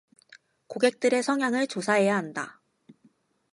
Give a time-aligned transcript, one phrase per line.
[0.65, 2.59] 고객들의 성향을 조사해야 한다.